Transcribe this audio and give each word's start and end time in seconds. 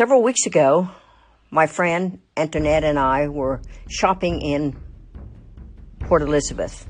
Several 0.00 0.22
weeks 0.22 0.46
ago, 0.46 0.88
my 1.50 1.66
friend 1.66 2.20
Antoinette 2.34 2.84
and 2.84 2.98
I 2.98 3.28
were 3.28 3.60
shopping 3.90 4.40
in 4.40 4.74
Port 5.98 6.22
Elizabeth. 6.22 6.88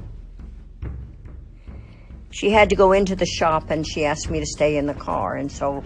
She 2.31 2.51
had 2.51 2.71
to 2.71 2.77
go 2.77 2.93
into 2.93 3.17
the 3.17 3.27
shop 3.27 3.71
and 3.71 3.85
she 3.85 4.05
asked 4.05 4.31
me 4.31 4.39
to 4.39 4.47
stay 4.47 4.77
in 4.77 4.87
the 4.87 4.95
car, 4.95 5.35
and 5.35 5.51
so 5.51 5.83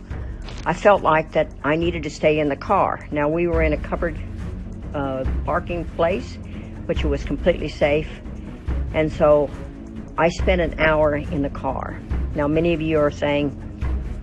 I 0.66 0.75
felt 0.75 1.00
like 1.00 1.32
that 1.32 1.50
I 1.64 1.77
needed 1.77 2.02
to 2.02 2.11
stay 2.11 2.41
in 2.41 2.50
the 2.50 2.57
car. 2.57 3.09
Now, 3.11 3.30
we 3.30 3.46
were 3.46 3.62
in 3.62 3.72
a 3.72 3.79
covered 3.79 4.20
uh, 4.93 5.25
parking 5.46 5.86
place, 5.96 6.36
which 6.84 7.04
was 7.04 7.25
completely 7.25 7.70
safe, 7.70 8.20
and 8.93 9.11
so 9.11 9.48
I 10.18 10.29
spent 10.29 10.61
an 10.61 10.79
hour 10.79 11.16
in 11.16 11.41
the 11.41 11.48
car. 11.48 11.99
Now, 12.35 12.49
many 12.49 12.75
of 12.75 12.82
you 12.82 12.99
are 12.99 13.11
saying, 13.11 13.53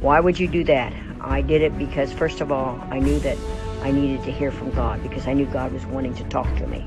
why 0.02 0.20
would 0.20 0.40
you 0.40 0.48
do 0.48 0.63
that? 0.66 0.94
I 1.23 1.41
did 1.41 1.61
it 1.61 1.77
because, 1.77 2.11
first 2.11 2.41
of 2.41 2.52
all, 2.52 2.80
I 2.89 2.99
knew 2.99 3.20
that 3.20 3.38
I 3.81 3.91
needed 3.91 4.23
to 4.23 4.31
hear 4.31 4.52
from 4.52 4.71
God 4.71 5.03
because 5.03 5.27
I 5.27 5.34
knew 5.34 5.45
God 5.45 5.71
was 5.71 5.85
wanting 5.85 6.16
to 6.16 6.23
talk 6.25 6.48
to 6.57 6.67
me. 6.67 6.85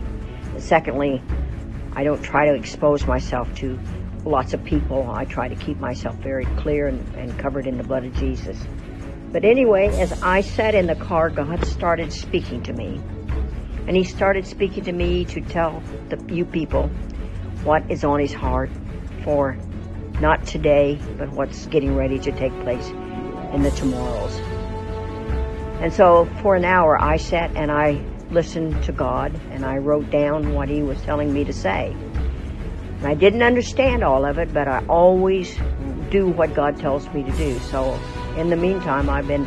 And 0.52 0.62
secondly, 0.62 1.22
I 1.92 2.02
don't 2.02 2.22
try 2.22 2.46
to 2.46 2.54
expose 2.54 3.06
myself 3.06 3.52
to 3.56 3.78
lots 4.24 4.52
of 4.52 4.64
people. 4.64 5.08
I 5.08 5.24
try 5.24 5.48
to 5.48 5.54
keep 5.54 5.78
myself 5.78 6.16
very 6.16 6.46
clear 6.56 6.88
and, 6.88 7.14
and 7.14 7.38
covered 7.38 7.66
in 7.66 7.78
the 7.78 7.84
blood 7.84 8.04
of 8.04 8.14
Jesus. 8.16 8.58
But 9.30 9.44
anyway, 9.44 9.88
as 10.00 10.12
I 10.22 10.40
sat 10.40 10.74
in 10.74 10.86
the 10.86 10.94
car, 10.96 11.30
God 11.30 11.64
started 11.64 12.12
speaking 12.12 12.62
to 12.64 12.72
me. 12.72 13.00
And 13.86 13.96
He 13.96 14.02
started 14.02 14.46
speaking 14.46 14.84
to 14.84 14.92
me 14.92 15.24
to 15.26 15.40
tell 15.42 15.82
the 16.08 16.34
you 16.34 16.44
people 16.44 16.88
what 17.62 17.88
is 17.90 18.02
on 18.02 18.18
His 18.18 18.32
heart 18.32 18.70
for 19.22 19.56
not 20.20 20.44
today, 20.46 20.98
but 21.18 21.30
what's 21.30 21.66
getting 21.66 21.94
ready 21.94 22.18
to 22.18 22.32
take 22.32 22.52
place 22.60 22.92
in 23.54 23.62
the 23.62 23.70
tomorrows. 23.70 24.34
And 25.80 25.92
so 25.92 26.28
for 26.42 26.56
an 26.56 26.64
hour 26.64 27.00
I 27.00 27.16
sat 27.16 27.54
and 27.56 27.70
I 27.70 28.04
listened 28.30 28.82
to 28.84 28.92
God 28.92 29.38
and 29.50 29.64
I 29.64 29.76
wrote 29.76 30.10
down 30.10 30.54
what 30.54 30.68
He 30.68 30.82
was 30.82 31.00
telling 31.02 31.32
me 31.32 31.44
to 31.44 31.52
say. 31.52 31.94
And 32.98 33.06
I 33.06 33.14
didn't 33.14 33.42
understand 33.42 34.02
all 34.02 34.24
of 34.24 34.38
it, 34.38 34.52
but 34.52 34.66
I 34.66 34.84
always 34.86 35.56
do 36.10 36.28
what 36.28 36.54
God 36.54 36.78
tells 36.78 37.08
me 37.10 37.22
to 37.22 37.32
do. 37.32 37.58
So 37.58 37.98
in 38.36 38.50
the 38.50 38.56
meantime, 38.56 39.08
I've 39.08 39.28
been 39.28 39.46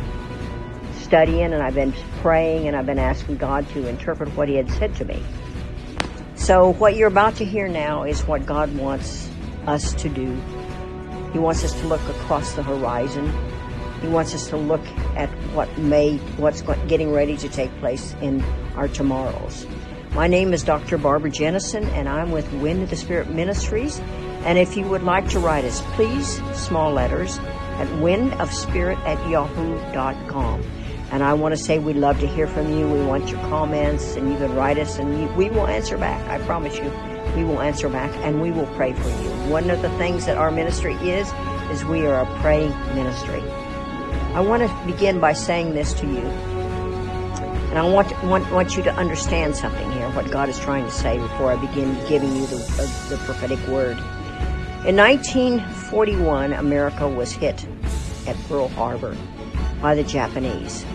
studying 1.00 1.52
and 1.52 1.62
I've 1.62 1.74
been 1.74 1.92
praying 2.20 2.68
and 2.68 2.76
I've 2.76 2.86
been 2.86 2.98
asking 2.98 3.36
God 3.36 3.68
to 3.70 3.86
interpret 3.88 4.34
what 4.36 4.48
He 4.48 4.54
had 4.54 4.70
said 4.70 4.94
to 4.96 5.04
me. 5.04 5.22
So 6.36 6.72
what 6.74 6.96
you're 6.96 7.08
about 7.08 7.36
to 7.36 7.44
hear 7.44 7.68
now 7.68 8.04
is 8.04 8.22
what 8.26 8.46
God 8.46 8.74
wants 8.76 9.28
us 9.66 9.92
to 9.94 10.08
do. 10.08 10.40
He 11.32 11.38
wants 11.38 11.64
us 11.64 11.72
to 11.80 11.86
look 11.86 12.00
across 12.08 12.52
the 12.52 12.62
horizon 12.62 13.32
he 14.00 14.08
wants 14.08 14.34
us 14.34 14.48
to 14.48 14.56
look 14.56 14.86
at 15.16 15.28
what 15.54 15.76
may, 15.78 16.16
what's 16.36 16.62
getting 16.86 17.12
ready 17.12 17.36
to 17.36 17.48
take 17.48 17.70
place 17.78 18.14
in 18.20 18.42
our 18.76 18.88
tomorrows. 18.88 19.66
My 20.14 20.26
name 20.26 20.52
is 20.52 20.62
Dr. 20.62 20.98
Barbara 20.98 21.30
Jennison, 21.30 21.84
and 21.90 22.08
I'm 22.08 22.30
with 22.30 22.50
Wind 22.54 22.82
of 22.82 22.90
the 22.90 22.96
Spirit 22.96 23.30
Ministries. 23.30 24.00
And 24.44 24.58
if 24.58 24.76
you 24.76 24.84
would 24.86 25.02
like 25.02 25.28
to 25.30 25.38
write 25.38 25.64
us, 25.64 25.82
please, 25.94 26.40
small 26.54 26.92
letters, 26.92 27.38
at 27.38 27.86
windofspirit 28.00 28.98
at 28.98 29.28
yahoo.com. 29.28 30.62
And 31.10 31.22
I 31.22 31.34
want 31.34 31.56
to 31.56 31.62
say 31.62 31.78
we'd 31.78 31.96
love 31.96 32.20
to 32.20 32.26
hear 32.26 32.46
from 32.46 32.72
you. 32.72 32.86
We 32.88 33.04
want 33.04 33.30
your 33.30 33.40
comments, 33.42 34.14
and 34.14 34.30
you 34.30 34.38
can 34.38 34.54
write 34.54 34.78
us, 34.78 34.98
and 34.98 35.36
we 35.36 35.50
will 35.50 35.66
answer 35.66 35.96
back. 35.98 36.26
I 36.28 36.44
promise 36.44 36.76
you, 36.78 36.92
we 37.36 37.44
will 37.44 37.60
answer 37.60 37.88
back, 37.88 38.14
and 38.24 38.42
we 38.42 38.50
will 38.50 38.66
pray 38.74 38.92
for 38.92 39.08
you. 39.08 39.30
One 39.50 39.70
of 39.70 39.82
the 39.82 39.90
things 39.98 40.26
that 40.26 40.36
our 40.36 40.50
ministry 40.50 40.94
is, 40.94 41.32
is 41.70 41.84
we 41.84 42.06
are 42.06 42.20
a 42.20 42.40
praying 42.40 42.70
ministry. 42.94 43.42
I 44.34 44.40
want 44.40 44.62
to 44.62 44.86
begin 44.86 45.20
by 45.20 45.32
saying 45.32 45.74
this 45.74 45.92
to 45.94 46.06
you. 46.06 46.20
And 47.68 47.78
I 47.78 47.88
want, 47.88 48.10
want, 48.24 48.50
want 48.52 48.76
you 48.76 48.82
to 48.84 48.92
understand 48.94 49.56
something 49.56 49.90
here, 49.92 50.08
what 50.10 50.30
God 50.30 50.48
is 50.48 50.58
trying 50.58 50.84
to 50.84 50.90
say 50.90 51.18
before 51.18 51.52
I 51.52 51.56
begin 51.56 51.94
giving 52.08 52.34
you 52.34 52.46
the, 52.46 52.56
uh, 52.56 53.08
the 53.08 53.16
prophetic 53.24 53.58
word. 53.68 53.98
In 54.86 54.96
1941, 54.96 56.52
America 56.52 57.08
was 57.08 57.32
hit 57.32 57.66
at 58.26 58.36
Pearl 58.48 58.68
Harbor 58.68 59.16
by 59.82 59.94
the 59.94 60.04
Japanese. 60.04 60.86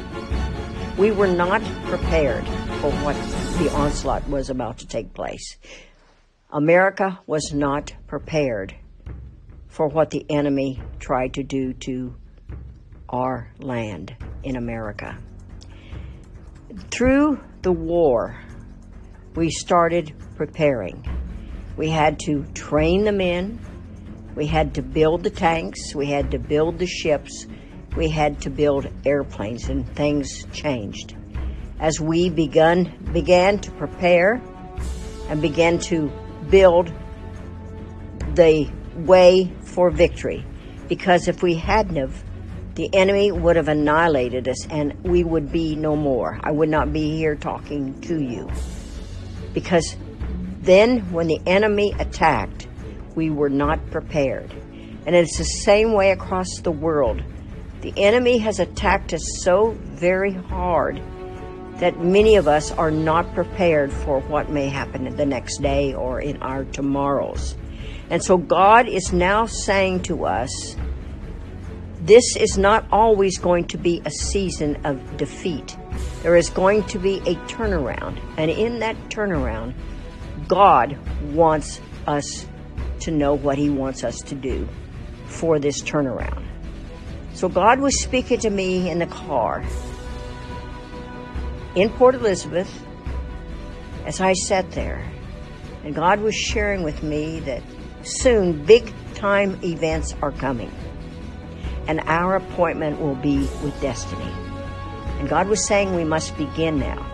We 0.98 1.12
were 1.12 1.28
not 1.28 1.64
prepared 1.86 2.46
for 2.82 2.92
what 3.04 3.16
the 3.60 3.72
onslaught 3.74 4.28
was 4.30 4.50
about 4.50 4.78
to 4.80 4.88
take 4.88 5.14
place. 5.14 5.58
America 6.52 7.20
was 7.28 7.52
not 7.54 7.94
prepared 8.08 8.76
for 9.68 9.88
what 9.88 10.12
the 10.12 10.26
enemy 10.30 10.82
tried 11.00 11.34
to 11.34 11.44
do 11.44 11.74
to 11.74 12.16
our 13.14 13.48
land 13.60 14.16
in 14.42 14.56
America. 14.56 15.16
Through 16.90 17.40
the 17.62 17.72
war, 17.72 18.36
we 19.36 19.52
started 19.52 20.14
preparing. 20.36 21.06
We 21.78 21.90
had 21.90 22.20
to 22.26 22.44
train 22.56 23.04
the 23.04 23.12
men, 23.12 23.60
we 24.36 24.48
had 24.48 24.74
to 24.76 24.82
build 24.82 25.24
the 25.24 25.30
tanks, 25.30 25.94
we 25.94 26.08
had 26.08 26.32
to 26.32 26.40
build 26.40 26.80
the 26.80 26.88
ships, 26.88 27.46
we 27.96 28.10
had 28.10 28.42
to 28.42 28.50
build 28.50 28.88
airplanes, 29.06 29.70
and 29.70 29.88
things 29.96 30.46
changed. 30.52 31.16
As 31.80 32.00
we 32.00 32.32
begun, 32.32 32.92
began 33.14 33.60
to 33.60 33.72
prepare 33.72 34.42
and 35.30 35.40
began 35.40 35.78
to 35.80 36.12
build 36.50 36.92
the 38.34 38.72
way 38.96 39.54
for 39.66 39.92
victory, 39.92 40.44
because 40.88 41.28
if 41.28 41.44
we 41.44 41.54
hadn't 41.54 41.98
have 41.98 42.24
the 42.76 42.90
enemy 42.94 43.32
would 43.32 43.56
have 43.56 43.68
annihilated 43.68 44.48
us 44.48 44.68
and 44.68 44.94
we 45.04 45.24
would 45.24 45.52
be 45.52 45.76
no 45.76 45.96
more. 45.96 46.40
I 46.44 46.52
would 46.52 46.70
not 46.70 46.92
be 46.92 47.16
here 47.16 47.36
talking 47.36 48.00
to 48.02 48.22
you. 48.22 48.50
Because 49.54 49.96
then, 50.62 51.12
when 51.12 51.28
the 51.28 51.40
enemy 51.46 51.94
attacked, 52.00 52.68
we 53.16 53.30
were 53.30 53.50
not 53.50 53.92
prepared. 53.92 54.52
And 55.06 55.16
it's 55.16 55.38
the 55.38 55.44
same 55.44 55.94
way 55.94 56.12
across 56.12 56.48
the 56.62 56.72
world. 56.72 57.22
The 57.82 57.94
enemy 57.98 58.38
has 58.40 58.60
attacked 58.60 59.14
us 59.14 59.22
so 59.44 59.72
very 59.82 60.32
hard 60.32 61.02
that 61.78 62.00
many 62.00 62.38
of 62.38 62.48
us 62.48 62.72
are 62.72 62.92
not 62.92 63.34
prepared 63.34 63.92
for 63.92 64.22
what 64.22 64.50
may 64.50 64.70
happen 64.70 65.06
in 65.06 65.18
the 65.18 65.26
next 65.26 65.62
day 65.62 65.94
or 65.94 66.22
in 66.22 66.42
our 66.42 66.64
tomorrows. 66.66 67.56
And 68.10 68.24
so 68.24 68.38
God 68.38 68.88
is 68.88 69.12
now 69.12 69.46
saying 69.46 70.04
to 70.04 70.26
us, 70.26 70.78
this 72.06 72.36
is 72.36 72.58
not 72.58 72.86
always 72.92 73.38
going 73.38 73.64
to 73.68 73.78
be 73.78 74.02
a 74.04 74.12
season 74.12 74.86
of 74.86 75.16
defeat. 75.16 75.78
There 76.22 76.36
is 76.36 76.50
going 76.50 76.84
to 76.88 77.00
be 77.00 77.20
a 77.20 77.36
turnaround. 77.48 78.22
And 78.38 78.52
in 78.52 78.80
that 78.80 78.98
turnaround, 79.10 79.74
God 80.50 80.98
wants 81.34 81.80
us 82.06 82.46
to 83.02 83.12
know 83.12 83.36
what 83.36 83.58
He 83.58 83.70
wants 83.70 84.04
us 84.04 84.18
to 84.24 84.36
do 84.36 84.68
for 85.28 85.60
this 85.60 85.82
turnaround. 85.82 86.46
So 87.36 87.48
God 87.48 87.80
was 87.80 88.02
speaking 88.02 88.40
to 88.40 88.50
me 88.50 88.90
in 88.90 89.00
the 89.00 89.08
car 89.08 89.64
in 91.76 91.90
Port 91.90 92.16
Elizabeth 92.16 92.84
as 94.06 94.20
I 94.20 94.34
sat 94.34 94.70
there. 94.72 95.10
And 95.86 95.96
God 95.96 96.20
was 96.20 96.36
sharing 96.36 96.84
with 96.84 97.02
me 97.02 97.40
that 97.42 97.64
soon 98.04 98.66
big 98.66 98.94
time 99.16 99.58
events 99.64 100.14
are 100.22 100.34
coming 100.34 100.72
and 101.88 102.00
our 102.02 102.36
appointment 102.36 103.00
will 103.00 103.16
be 103.16 103.40
with 103.64 103.80
destiny. 103.82 104.32
And 105.20 105.30
God 105.30 105.48
was 105.48 105.66
saying 105.66 105.96
we 105.96 106.04
must 106.04 106.38
begin 106.38 106.80
now. 106.80 107.10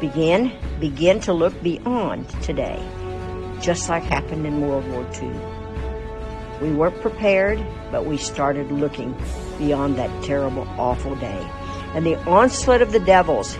Begin, 0.00 0.52
begin 0.80 1.20
to 1.20 1.32
look 1.32 1.62
beyond 1.62 2.28
today, 2.42 2.82
just 3.60 3.88
like 3.88 4.02
happened 4.02 4.46
in 4.46 4.60
World 4.60 4.86
War 4.90 5.06
II. 5.22 5.32
We 6.60 6.74
weren't 6.74 7.00
prepared, 7.00 7.64
but 7.90 8.06
we 8.06 8.16
started 8.16 8.70
looking 8.70 9.14
beyond 9.58 9.96
that 9.96 10.24
terrible, 10.24 10.66
awful 10.78 11.14
day. 11.16 11.50
And 11.94 12.04
the 12.04 12.16
onslaught 12.24 12.82
of 12.82 12.92
the 12.92 13.00
devils 13.00 13.58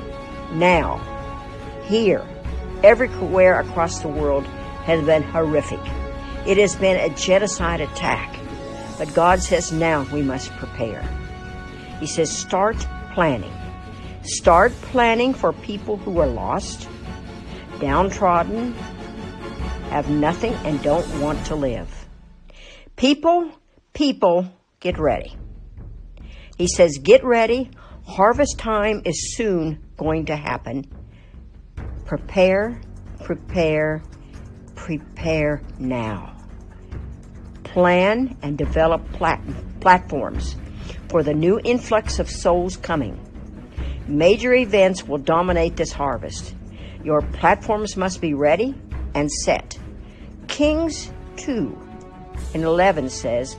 now, 0.53 0.99
here, 1.85 2.27
everywhere 2.82 3.61
across 3.61 4.00
the 4.00 4.09
world 4.09 4.47
has 4.85 5.05
been 5.05 5.23
horrific. 5.23 5.81
It 6.47 6.59
has 6.59 6.77
been 6.77 6.99
a 6.99 7.15
genocide 7.15 7.81
attack 7.81 8.35
but 8.98 9.12
God 9.14 9.43
says 9.43 9.72
now 9.72 10.06
we 10.12 10.22
must 10.22 10.50
prepare. 10.52 11.02
He 12.00 12.06
says 12.06 12.31
start 12.31 12.76
planning. 13.12 13.52
Start 14.22 14.72
planning 14.82 15.34
for 15.34 15.52
people 15.52 15.96
who 15.96 16.19
are 16.19 16.26
lost, 16.26 16.88
downtrodden, 17.81 18.72
have 19.90 20.10
nothing, 20.10 20.52
and 20.64 20.82
don't 20.82 21.06
want 21.20 21.44
to 21.46 21.54
live. 21.54 22.06
People, 22.96 23.52
people, 23.93 24.48
get 24.81 24.98
ready. 24.98 25.37
He 26.58 26.66
says, 26.66 26.98
get 26.98 27.22
ready. 27.25 27.70
Harvest 28.06 28.58
time 28.58 29.02
is 29.04 29.37
soon 29.37 29.78
going 29.96 30.26
to 30.26 30.37
happen. 30.37 30.87
Prepare, 32.04 32.81
prepare, 33.22 34.02
prepare 34.75 35.62
now 35.78 36.37
plan 37.76 38.34
and 38.40 38.56
develop 38.56 39.06
plat- 39.12 39.44
platforms 39.81 40.56
for 41.11 41.23
the 41.23 41.34
new 41.34 41.61
influx 41.62 42.19
of 42.19 42.31
souls 42.31 42.75
coming. 42.78 43.20
Major 44.08 44.55
events 44.55 45.06
will 45.06 45.19
dominate 45.19 45.76
this 45.76 45.93
harvest. 45.93 46.55
Your 47.05 47.20
platforms 47.20 47.94
must 47.94 48.23
be 48.23 48.32
ready 48.32 48.75
and 49.14 49.31
set. 49.31 49.78
Kings 50.49 51.12
2 51.37 51.78
and 52.55 52.62
11 52.62 53.11
says, 53.11 53.58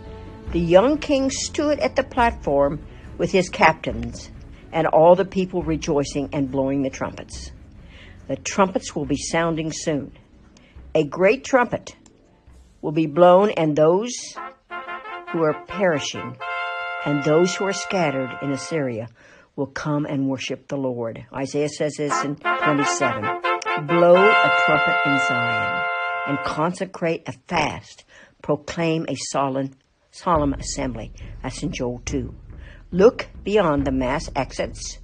The 0.52 0.62
young 0.62 0.98
king 0.98 1.30
stood 1.30 1.78
at 1.78 1.96
the 1.96 2.04
platform 2.04 2.84
with 3.20 3.32
his 3.32 3.50
captains 3.50 4.32
and 4.72 4.88
all 4.88 5.16
the 5.16 5.26
people 5.26 5.62
rejoicing 5.62 6.30
and 6.34 6.50
blowing 6.50 6.82
the 6.82 6.90
trumpets. 6.90 7.52
The 8.28 8.38
trumpets 8.38 8.96
will 8.96 9.06
be 9.06 9.18
sounding 9.18 9.72
soon. 9.72 10.12
A 10.96 11.04
great 11.04 11.44
trumpet 11.44 11.96
will 12.88 12.94
be 12.94 13.06
blown, 13.06 13.50
and 13.50 13.76
those 13.76 14.14
who 15.34 15.44
are 15.44 15.66
perishing 15.68 16.38
and 17.06 17.22
those 17.26 17.54
who 17.54 17.66
are 17.66 17.74
scattered 17.74 18.30
in 18.42 18.50
Assyria 18.50 19.10
will 19.58 19.68
come 19.68 20.06
and 20.06 20.30
worship 20.30 20.70
the 20.70 20.78
Lord. 20.78 21.26
Isaiah 21.34 21.68
says 21.68 21.96
this 21.98 22.24
in 22.24 22.38
27. 22.38 23.24
Blow 23.88 24.16
a 24.16 24.52
trumpet 24.66 24.96
in 25.06 25.20
Zion 25.28 25.84
and 26.28 26.38
consecrate 26.46 27.24
a 27.28 27.34
fast. 27.50 28.06
Proclaim 28.42 29.06
a 29.10 29.16
solemn, 29.32 29.72
solemn 30.12 30.54
assembly. 30.54 31.12
That's 31.44 31.62
in 31.64 31.74
Joel 31.74 32.02
2. 32.06 32.34
Look 32.92 33.28
beyond 33.44 33.84
the 33.84 33.92
mass 33.92 34.30
exits 34.34 35.00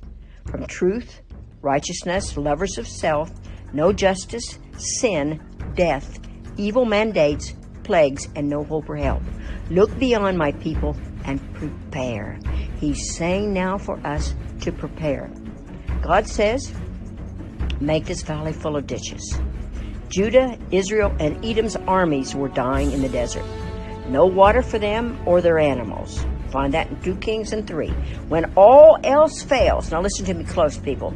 from 0.49 0.67
truth, 0.67 1.19
righteousness, 1.61 2.37
lovers 2.37 2.77
of 2.77 2.87
self, 2.87 3.29
no 3.73 3.91
justice, 3.91 4.57
sin, 4.77 5.41
death, 5.75 6.17
evil 6.55 6.85
mandates, 6.85 7.53
plagues, 7.83 8.27
and 8.35 8.49
no 8.49 8.63
hope 8.63 8.89
or 8.89 8.97
help. 8.97 9.21
Look 9.69 9.97
beyond 9.99 10.37
my 10.37 10.51
people 10.53 10.95
and 11.25 11.41
prepare. 11.53 12.39
He's 12.79 13.15
saying 13.15 13.53
now 13.53 13.77
for 13.77 13.99
us 14.05 14.35
to 14.61 14.71
prepare. 14.71 15.31
God 16.01 16.27
says, 16.27 16.73
make 17.79 18.05
this 18.05 18.23
valley 18.23 18.53
full 18.53 18.75
of 18.75 18.87
ditches. 18.87 19.39
Judah, 20.09 20.57
Israel, 20.71 21.15
and 21.19 21.43
Edom's 21.43 21.75
armies 21.75 22.35
were 22.35 22.49
dying 22.49 22.91
in 22.91 23.01
the 23.01 23.09
desert. 23.09 23.45
No 24.09 24.25
water 24.25 24.61
for 24.61 24.77
them 24.77 25.19
or 25.25 25.41
their 25.41 25.59
animals. 25.59 26.25
Find 26.51 26.73
that 26.73 26.89
in 26.89 27.01
2 27.01 27.15
Kings 27.15 27.51
and 27.51 27.65
3. 27.65 27.89
When 28.27 28.53
all 28.55 28.97
else 29.03 29.41
fails, 29.41 29.91
now 29.91 30.01
listen 30.01 30.25
to 30.25 30.33
me 30.33 30.43
close, 30.43 30.77
people. 30.77 31.11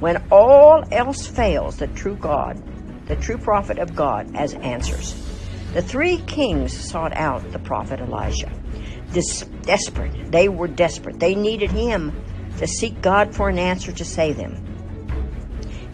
When 0.00 0.24
all 0.30 0.82
else 0.92 1.26
fails, 1.26 1.76
the 1.76 1.88
true 1.88 2.16
God, 2.16 2.62
the 3.06 3.16
true 3.16 3.36
prophet 3.36 3.78
of 3.78 3.94
God, 3.94 4.34
has 4.34 4.54
answers. 4.54 5.27
The 5.74 5.82
three 5.82 6.18
kings 6.18 6.76
sought 6.76 7.14
out 7.14 7.52
the 7.52 7.58
prophet 7.58 8.00
Elijah. 8.00 8.50
This 9.08 9.42
desperate. 9.62 10.32
They 10.32 10.48
were 10.48 10.68
desperate. 10.68 11.20
They 11.20 11.34
needed 11.34 11.70
him 11.70 12.12
to 12.58 12.66
seek 12.66 13.00
God 13.02 13.34
for 13.34 13.48
an 13.48 13.58
answer 13.58 13.92
to 13.92 14.04
save 14.04 14.36
them. 14.36 14.64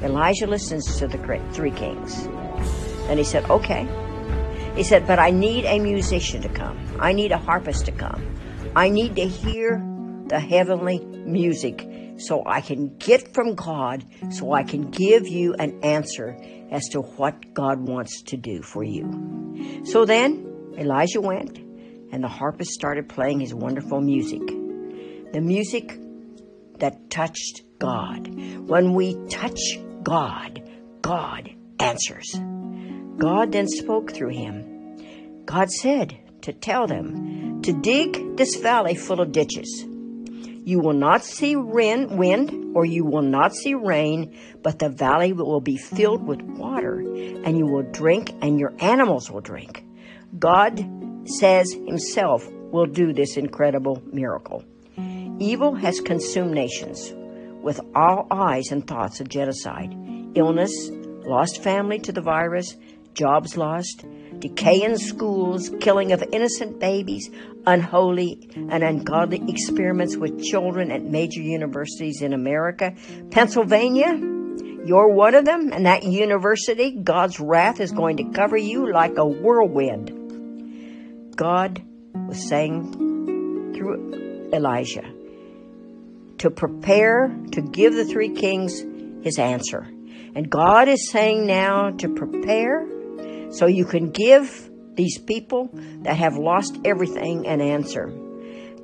Elijah 0.03 0.47
listens 0.47 0.97
to 0.99 1.07
the 1.07 1.19
three 1.53 1.71
kings. 1.71 2.27
And 3.09 3.19
he 3.19 3.25
said, 3.25 3.45
Okay. 3.51 3.89
He 4.77 4.83
said, 4.83 5.07
But 5.07 5.19
I 5.19 5.31
need 5.31 5.65
a 5.65 5.79
musician 5.79 6.43
to 6.43 6.49
come. 6.49 6.79
I 7.01 7.13
need 7.13 7.33
a 7.33 7.39
harpist 7.39 7.87
to 7.87 7.93
come. 7.93 8.37
I 8.77 8.89
need 8.89 9.17
to 9.17 9.27
hear 9.27 9.85
the 10.27 10.41
heavenly 10.41 10.99
music 10.99 11.87
so 12.17 12.43
I 12.47 12.61
can 12.61 12.97
get 12.99 13.35
from 13.35 13.55
God, 13.55 14.05
so 14.31 14.53
I 14.53 14.63
can 14.63 14.91
give 14.91 15.27
you 15.27 15.55
an 15.55 15.81
answer 15.83 16.37
as 16.71 16.89
to 16.91 17.01
what 17.01 17.55
God 17.55 17.81
wants 17.81 18.23
to 18.25 18.37
do 18.37 18.63
for 18.63 18.83
you. 18.83 19.83
So 19.85 20.05
then 20.05 20.73
Elijah 20.79 21.21
went, 21.21 21.59
and 21.59 22.23
the 22.23 22.29
harpist 22.29 22.71
started 22.73 23.09
playing 23.09 23.41
his 23.41 23.55
wonderful 23.55 24.01
music. 24.01 24.47
The 24.47 25.41
music 25.41 25.99
that 26.79 27.11
touched 27.11 27.63
God. 27.79 28.29
When 28.69 28.95
we 28.95 29.17
touch 29.29 29.61
God, 30.03 30.63
God 31.03 31.51
answers. 31.81 32.35
God 33.19 33.53
then 33.53 33.69
spoke 33.69 34.13
through 34.13 34.31
him. 34.31 35.45
God 35.45 35.71
said 35.71 36.19
to 36.43 36.53
tell 36.53 36.87
them 36.87 37.63
to 37.63 37.73
dig 37.73 38.37
this 38.37 38.57
valley 38.57 38.95
full 38.95 39.21
of 39.21 39.33
ditches. 39.33 39.87
You 40.65 40.81
will 40.81 40.95
not 40.95 41.25
see 41.25 41.57
wind 41.57 42.11
or 42.75 42.87
you 42.87 43.05
will 43.05 43.23
not 43.23 43.55
see 43.55 43.75
rain, 43.75 44.39
but 44.63 44.79
the 44.79 44.89
valley 44.89 45.35
will 45.35 45.61
be 45.61 45.77
filled 45.77 46.27
with 46.27 46.41
water, 46.41 47.01
and 47.01 47.59
you 47.59 47.67
will 47.67 47.83
drink, 47.83 48.33
and 48.41 48.59
your 48.59 48.73
animals 48.79 49.31
will 49.31 49.43
drink. 49.43 49.85
God 50.39 50.83
says 51.27 51.71
Himself 51.73 52.51
will 52.51 52.87
do 52.87 53.13
this 53.13 53.37
incredible 53.37 54.03
miracle. 54.11 54.65
Evil 55.39 55.75
has 55.75 56.01
consumed 56.01 56.53
nations 56.53 57.13
with 57.63 57.81
all 57.95 58.27
eyes 58.31 58.73
and 58.73 58.87
thoughts 58.87 59.21
of 59.21 59.29
genocide, 59.29 59.95
illness, 60.35 60.73
lost 61.27 61.63
family 61.63 61.99
to 61.99 62.13
the 62.13 62.23
virus, 62.23 62.75
jobs 63.13 63.57
lost, 63.57 64.05
decay 64.45 64.83
in 64.83 64.99
schools, 64.99 65.71
killing 65.81 66.13
of 66.13 66.23
innocent 66.31 66.79
babies, 66.79 67.31
unholy 67.65 68.47
and 68.55 68.85
ungodly 68.85 69.43
experiments 69.49 70.19
with 70.19 70.45
children 70.45 70.91
at 70.91 71.03
major 71.03 71.41
universities 71.41 72.21
in 72.21 72.35
America. 72.35 72.93
Pennsylvania, 73.31 74.13
you're 74.85 75.09
one 75.09 75.35
of 75.35 75.47
them, 75.47 75.73
and 75.73 75.87
that 75.87 76.03
university, 76.03 76.95
God's 77.03 77.41
wrath 77.41 77.81
is 77.81 77.91
going 77.91 78.19
to 78.19 78.33
cover 78.33 78.59
you 78.59 78.93
like 78.93 79.17
a 79.17 79.27
whirlwind. 79.27 80.13
God 81.35 81.83
was 82.29 82.47
saying 82.47 83.73
through 83.75 84.51
Elijah 84.53 85.11
to 86.37 86.51
prepare 86.51 87.35
to 87.53 87.63
give 87.63 87.95
the 87.95 88.05
three 88.05 88.35
kings 88.35 88.85
his 89.23 89.39
answer. 89.39 89.87
And 90.35 90.51
God 90.51 90.89
is 90.89 91.11
saying 91.11 91.47
now 91.47 91.93
to 91.93 92.11
prepare 92.11 92.87
so 93.55 93.67
you 93.67 93.85
can 93.85 94.11
give 94.11 94.71
these 94.97 95.19
people 95.19 95.71
that 96.03 96.17
have 96.17 96.37
lost 96.37 96.79
everything 96.85 97.47
an 97.47 97.61
answer. 97.61 98.13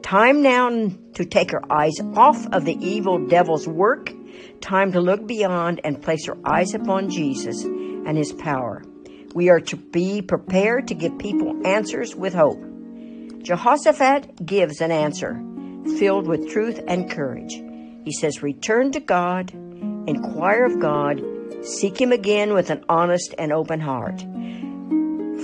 Time 0.02 0.42
now 0.42 0.70
to 1.14 1.24
take 1.24 1.52
our 1.52 1.62
eyes 1.70 1.94
off 2.14 2.46
of 2.52 2.64
the 2.64 2.76
evil 2.80 3.26
devil's 3.26 3.66
work. 3.66 4.12
Time 4.60 4.92
to 4.92 5.00
look 5.00 5.26
beyond 5.26 5.80
and 5.84 6.02
place 6.02 6.28
our 6.28 6.38
eyes 6.44 6.74
upon 6.74 7.10
Jesus 7.10 7.64
and 7.64 8.16
his 8.16 8.32
power. 8.32 8.82
We 9.34 9.48
are 9.50 9.60
to 9.60 9.76
be 9.76 10.22
prepared 10.22 10.88
to 10.88 10.94
give 10.94 11.18
people 11.18 11.66
answers 11.66 12.14
with 12.14 12.34
hope. 12.34 12.60
Jehoshaphat 13.42 14.44
gives 14.44 14.80
an 14.80 14.90
answer 14.90 15.40
filled 15.98 16.26
with 16.26 16.50
truth 16.50 16.80
and 16.86 17.10
courage. 17.10 17.54
He 18.04 18.12
says, 18.12 18.42
Return 18.42 18.92
to 18.92 19.00
God, 19.00 19.52
inquire 20.06 20.64
of 20.64 20.80
God, 20.80 21.20
seek 21.62 22.00
Him 22.00 22.12
again 22.12 22.52
with 22.54 22.70
an 22.70 22.84
honest 22.88 23.34
and 23.38 23.52
open 23.52 23.80
heart 23.80 24.24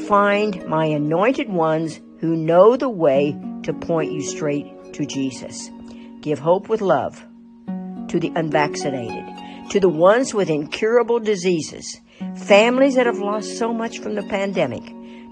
find 0.06 0.64
my 0.66 0.86
anointed 0.86 1.48
ones 1.48 2.00
who 2.20 2.36
know 2.36 2.76
the 2.76 2.88
way 2.88 3.36
to 3.64 3.72
point 3.72 4.12
you 4.12 4.22
straight 4.22 4.94
to 4.94 5.04
Jesus. 5.04 5.70
Give 6.20 6.38
hope 6.38 6.68
with 6.68 6.80
love 6.80 7.25
to 8.08 8.20
the 8.20 8.32
unvaccinated, 8.36 9.25
to 9.70 9.80
the 9.80 9.88
ones 9.88 10.32
with 10.32 10.48
incurable 10.48 11.18
diseases, 11.18 12.00
families 12.36 12.94
that 12.94 13.06
have 13.06 13.18
lost 13.18 13.58
so 13.58 13.72
much 13.72 13.98
from 13.98 14.14
the 14.14 14.22
pandemic, 14.22 14.84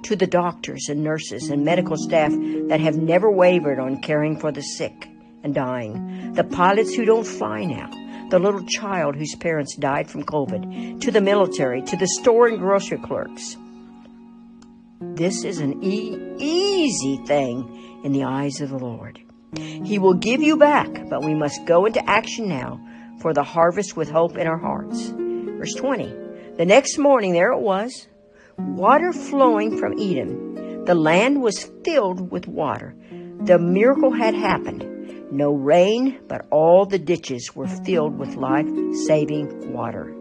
to 0.02 0.16
the 0.16 0.26
doctors 0.26 0.88
and 0.88 1.02
nurses 1.02 1.50
and 1.50 1.64
medical 1.64 1.96
staff 1.96 2.32
that 2.68 2.80
have 2.80 2.96
never 2.96 3.30
wavered 3.30 3.78
on 3.78 4.02
caring 4.02 4.38
for 4.38 4.52
the 4.52 4.62
sick 4.62 5.08
and 5.42 5.54
dying, 5.54 6.32
the 6.34 6.44
pilots 6.44 6.94
who 6.94 7.04
don't 7.04 7.26
fly 7.26 7.64
now, 7.64 7.88
the 8.30 8.38
little 8.38 8.64
child 8.66 9.14
whose 9.14 9.36
parents 9.36 9.76
died 9.76 10.10
from 10.10 10.24
COVID, 10.24 11.00
to 11.00 11.10
the 11.10 11.20
military, 11.20 11.80
to 11.82 11.96
the 11.96 12.08
store 12.08 12.48
and 12.48 12.58
grocery 12.58 12.98
clerks 12.98 13.56
this 15.00 15.44
is 15.44 15.58
an 15.58 15.82
e- 15.82 16.18
easy 16.38 17.18
thing 17.26 18.00
in 18.04 18.12
the 18.12 18.24
eyes 18.24 18.60
of 18.60 18.70
the 18.70 18.78
Lord. 18.78 19.20
He 19.56 19.98
will 19.98 20.14
give 20.14 20.42
you 20.42 20.56
back, 20.56 21.08
but 21.08 21.24
we 21.24 21.34
must 21.34 21.64
go 21.66 21.86
into 21.86 22.08
action 22.08 22.48
now 22.48 22.80
for 23.20 23.32
the 23.32 23.42
harvest 23.42 23.96
with 23.96 24.10
hope 24.10 24.36
in 24.36 24.46
our 24.46 24.58
hearts. 24.58 25.08
Verse 25.08 25.74
20. 25.74 26.06
The 26.56 26.66
next 26.66 26.98
morning 26.98 27.32
there 27.32 27.52
it 27.52 27.60
was, 27.60 28.08
water 28.58 29.12
flowing 29.12 29.78
from 29.78 29.98
Eden. 29.98 30.84
The 30.84 30.94
land 30.94 31.42
was 31.42 31.70
filled 31.84 32.30
with 32.30 32.46
water. 32.46 32.94
The 33.44 33.58
miracle 33.58 34.12
had 34.12 34.34
happened. 34.34 34.90
No 35.32 35.52
rain, 35.52 36.20
but 36.28 36.46
all 36.50 36.86
the 36.86 36.98
ditches 36.98 37.54
were 37.54 37.66
filled 37.66 38.18
with 38.18 38.36
life 38.36 38.68
saving 39.06 39.72
water. 39.72 40.14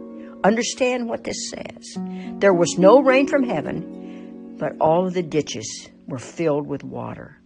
Understand 0.44 1.08
what 1.08 1.24
this 1.24 1.52
says. 1.52 1.98
There 2.40 2.54
was 2.54 2.78
no 2.78 3.02
rain 3.02 3.28
from 3.28 3.44
heaven 3.44 4.03
but 4.58 4.74
all 4.80 5.08
of 5.08 5.14
the 5.14 5.24
ditches 5.24 5.90
were 6.08 6.20
filled 6.20 6.68
with 6.68 6.84
water. 6.84 7.40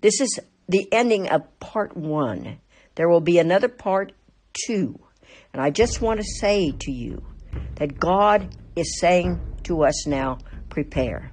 This 0.00 0.20
is 0.20 0.40
the 0.68 0.88
ending 0.92 1.28
of 1.28 1.58
part 1.60 1.96
one. 1.96 2.58
There 2.94 3.08
will 3.08 3.20
be 3.20 3.38
another 3.38 3.68
part 3.68 4.12
two. 4.66 4.98
And 5.52 5.62
I 5.62 5.70
just 5.70 6.00
want 6.00 6.20
to 6.20 6.26
say 6.40 6.72
to 6.72 6.90
you 6.90 7.22
that 7.76 7.98
God 7.98 8.56
is 8.76 9.00
saying 9.00 9.40
to 9.64 9.84
us 9.84 10.06
now, 10.06 10.38
prepare. 10.68 11.30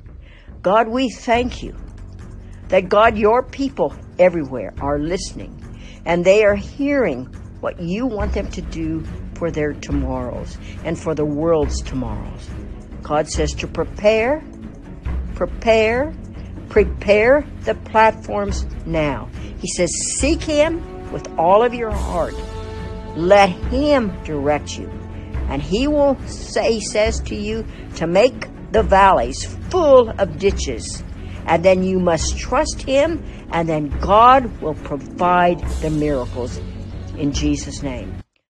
God, 0.62 0.90
we 0.90 1.10
thank 1.10 1.64
you 1.64 1.76
that 2.68 2.90
God, 2.90 3.18
your 3.18 3.44
people 3.44 3.96
everywhere 4.18 4.74
are 4.82 5.00
listening 5.00 5.56
and 6.06 6.24
they 6.24 6.44
are 6.44 6.56
hearing 6.56 7.26
what 7.60 7.80
you 7.80 8.06
want 8.06 8.34
them 8.34 8.50
to 8.52 8.62
do 8.62 9.04
for 9.36 9.52
their 9.52 9.74
tomorrows 9.74 10.58
and 10.84 10.98
for 10.98 11.16
the 11.16 11.26
world's 11.26 11.82
tomorrows. 11.82 12.50
God 13.02 13.30
says 13.30 13.52
to 13.54 13.68
prepare, 13.68 14.44
prepare, 15.40 16.14
prepare 16.68 17.48
the 17.64 17.74
platforms 17.74 18.66
now. 18.86 19.30
He 19.60 19.70
says, 19.70 19.90
seek 20.18 20.42
Him 20.42 21.12
with 21.14 21.30
all 21.40 21.64
of 21.64 21.74
your 21.74 21.92
heart. 21.92 22.34
Let 23.16 23.48
Him 23.48 24.12
direct 24.26 24.78
you. 24.78 24.90
And 25.48 25.62
He 25.62 25.88
will 25.88 26.20
say, 26.28 26.82
says 26.82 27.22
to 27.22 27.36
you, 27.36 27.66
to 27.96 28.06
make 28.06 28.50
the 28.74 28.84
valleys 28.84 29.46
full 29.70 30.10
of 30.10 30.38
ditches. 30.38 31.06
And 31.46 31.64
then 31.64 31.84
you 31.84 32.00
must 32.00 32.38
trust 32.38 32.82
Him, 32.82 33.24
and 33.54 33.70
then 33.70 33.98
God 34.02 34.62
will 34.62 34.76
provide 34.76 35.62
the 35.80 35.90
miracles 35.90 36.60
in 37.18 37.32
Jesus' 37.32 37.82
name. 37.82 38.14